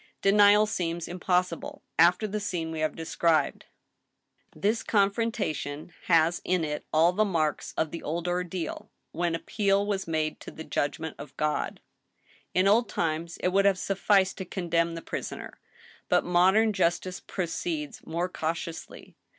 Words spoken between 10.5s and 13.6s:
judgment of God. In old times it